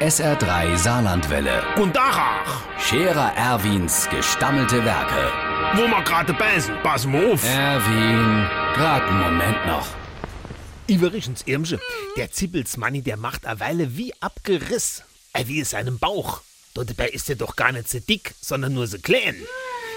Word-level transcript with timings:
SR3 0.00 0.76
Saarlandwelle. 0.76 1.60
Und 1.76 1.96
Dachach, 1.96 2.62
Scherer 2.78 3.32
Erwins 3.36 4.08
gestammelte 4.08 4.84
Werke. 4.84 5.32
wo 5.74 5.82
wir 5.88 6.02
gerade 6.04 6.32
beißen, 6.32 6.72
pass 6.84 7.04
mal 7.04 7.32
auf. 7.32 7.44
Erwin, 7.44 8.46
grad 8.74 9.02
einen 9.02 9.20
Moment 9.20 9.66
noch. 9.66 9.86
Übrigens, 10.86 11.42
Irmsche, 11.46 11.80
der 12.16 12.30
Zippelsmanni, 12.30 13.02
der 13.02 13.16
macht 13.16 13.44
eine 13.44 13.58
Weile 13.60 13.96
wie 13.96 14.12
abgeriss. 14.20 15.02
Äh, 15.32 15.46
wie 15.46 15.58
in 15.58 15.64
seinem 15.64 15.98
Bauch. 15.98 16.42
Dort 16.74 16.90
dabei 16.90 17.08
ist 17.08 17.28
er 17.28 17.36
doch 17.36 17.56
gar 17.56 17.72
nicht 17.72 17.88
so 17.90 17.98
dick, 17.98 18.34
sondern 18.40 18.74
nur 18.74 18.86
so 18.86 18.98
klein. 18.98 19.34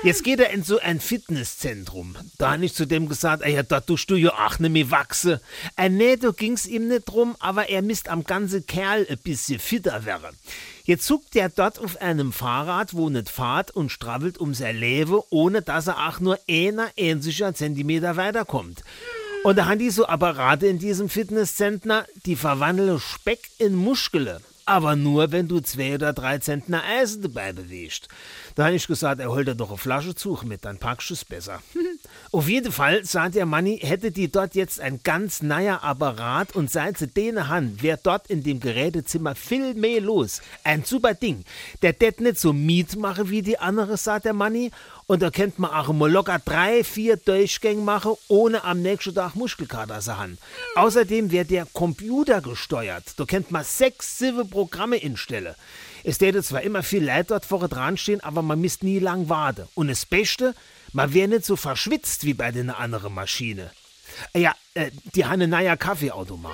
Jetzt 0.03 0.23
geht 0.23 0.39
er 0.39 0.49
in 0.49 0.63
so 0.63 0.79
ein 0.79 0.99
Fitnesszentrum. 0.99 2.15
Da 2.39 2.53
hab 2.53 2.61
ich 2.63 2.73
zu 2.73 2.87
dem 2.87 3.07
gesagt, 3.07 3.45
ja, 3.45 3.61
dort 3.61 3.85
tust 3.85 4.09
du 4.09 4.15
ja 4.15 4.31
auch 4.31 4.57
nicht 4.57 4.71
mehr 4.71 4.89
wachse. 4.89 5.41
Äh, 5.77 5.89
nee, 5.89 6.15
da 6.15 6.31
ging's 6.31 6.65
ihm 6.65 6.87
nicht 6.87 7.05
drum, 7.05 7.35
aber 7.37 7.69
er 7.69 7.83
misst 7.83 8.09
am 8.09 8.23
ganzen 8.23 8.65
Kerl 8.65 9.05
ein 9.07 9.19
bisschen 9.19 9.59
fitter 9.59 10.03
wäre. 10.03 10.31
Jetzt 10.85 11.05
zuckt 11.05 11.35
er 11.35 11.49
dort 11.49 11.77
auf 11.77 12.01
einem 12.01 12.33
Fahrrad, 12.33 12.95
wo 12.95 13.11
nicht 13.11 13.29
fahrt 13.29 13.69
und 13.69 13.91
strabbelt 13.91 14.39
um 14.39 14.55
sein 14.55 14.75
Leben, 14.75 15.19
ohne 15.29 15.61
dass 15.61 15.85
er 15.85 16.07
auch 16.09 16.19
nur 16.19 16.39
einer 16.49 16.89
einziger 16.97 17.53
Zentimeter 17.53 18.17
weiterkommt. 18.17 18.83
Und 19.43 19.55
da 19.55 19.67
haben 19.67 19.77
die 19.77 19.91
so 19.91 20.07
Apparate 20.07 20.65
in 20.65 20.79
diesem 20.79 21.09
Fitnesszentner, 21.09 22.07
die 22.25 22.35
verwandeln 22.35 22.99
Speck 22.99 23.51
in 23.59 23.75
Muskele. 23.75 24.41
Aber 24.65 24.95
nur, 24.95 25.31
wenn 25.31 25.47
du 25.47 25.59
zwei 25.59 25.95
oder 25.95 26.13
drei 26.13 26.37
Zentner 26.37 26.83
Eisen 26.83 27.21
dabei 27.21 27.53
bewegst. 27.53 28.07
Da 28.55 28.65
habe 28.65 28.75
ich 28.75 28.87
gesagt, 28.87 29.19
er 29.19 29.29
holt 29.29 29.47
dir 29.47 29.55
doch 29.55 29.69
eine 29.69 29.77
Flasche 29.77 30.15
Zug 30.15 30.43
mit, 30.43 30.65
dann 30.65 30.77
packst 30.77 31.09
du 31.09 31.13
es 31.13 31.25
besser. 31.25 31.61
Auf 32.31 32.47
jeden 32.47 32.71
Fall, 32.71 33.03
sagt 33.03 33.35
der 33.35 33.45
Manni, 33.45 33.79
hätte 33.79 34.11
die 34.11 34.31
dort 34.31 34.55
jetzt 34.55 34.79
ein 34.79 35.01
ganz 35.03 35.41
neuer 35.41 35.83
Apparat 35.83 36.55
und 36.55 36.71
seit 36.71 36.97
sie 36.97 37.07
den 37.07 37.49
Hand 37.49 37.83
wäre 37.83 37.99
dort 38.01 38.27
in 38.27 38.43
dem 38.43 38.59
Gerätezimmer 38.59 39.35
viel 39.35 39.73
mehr 39.73 39.99
los. 40.01 40.41
Ein 40.63 40.83
super 40.85 41.13
Ding. 41.13 41.43
Der 41.81 41.93
det 41.93 42.21
nicht 42.21 42.39
so 42.39 42.53
Miet 42.53 42.95
mache 42.95 43.29
wie 43.29 43.41
die 43.41 43.59
andere, 43.59 43.97
sagt 43.97 44.25
der 44.25 44.33
Manni. 44.33 44.71
Und 45.07 45.21
da 45.21 45.29
kennt 45.29 45.59
man 45.59 45.71
auch 45.71 45.91
mal 45.91 46.09
locker 46.09 46.39
drei, 46.39 46.83
vier 46.83 47.17
Durchgänge 47.17 47.81
machen, 47.81 48.13
ohne 48.29 48.63
am 48.63 48.81
nächsten 48.81 49.13
Tag 49.13 49.35
Muskelkater 49.35 49.99
zu 49.99 50.17
haben. 50.17 50.37
Außerdem 50.75 51.31
wird 51.31 51.49
der 51.49 51.67
Computer 51.73 52.41
gesteuert. 52.41 53.03
Da 53.17 53.25
kennt 53.25 53.51
man 53.51 53.65
sechs, 53.65 54.19
sieben 54.19 54.49
Programme 54.49 54.97
instellen. 54.97 55.55
Es 56.03 56.17
täte 56.17 56.41
zwar 56.41 56.61
immer 56.61 56.81
viel 56.81 57.03
Leid 57.03 57.29
dort 57.29 57.45
vorne 57.45 57.69
dran 57.69 57.97
stehen, 57.97 58.21
aber 58.21 58.41
man 58.41 58.59
misst 58.59 58.83
nie 58.83 58.99
lang 58.99 59.29
warten. 59.29 59.67
Und 59.75 59.89
das 59.89 60.05
Beste, 60.05 60.55
man 60.93 61.13
wäre 61.13 61.27
nicht 61.27 61.45
so 61.45 61.55
verschwitzt 61.55 62.25
wie 62.25 62.33
bei 62.33 62.51
den 62.51 62.69
anderen 62.69 63.13
Maschine. 63.13 63.71
Ja, 64.33 64.55
äh, 64.73 64.91
die 65.15 65.25
neuer 65.47 65.77
Kaffeeautomat. 65.77 66.51